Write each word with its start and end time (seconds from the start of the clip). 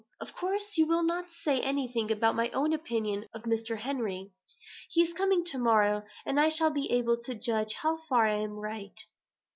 Of 0.19 0.33
course, 0.33 0.77
you 0.79 0.87
will 0.87 1.03
not 1.03 1.29
say 1.43 1.59
anything 1.61 2.09
about 2.09 2.33
my 2.33 2.49
own 2.55 2.73
opinion 2.73 3.27
of 3.35 3.43
Mr. 3.43 3.77
Henry. 3.77 4.31
He 4.89 5.03
is 5.03 5.13
coming 5.13 5.45
to 5.51 5.59
morrow, 5.59 6.01
and 6.25 6.39
I 6.39 6.49
shall 6.49 6.71
be 6.73 6.89
able 6.89 7.17
to 7.21 7.35
judge 7.35 7.73
how 7.73 7.97
far 8.09 8.25
I 8.25 8.39
am 8.39 8.53
right." 8.55 8.97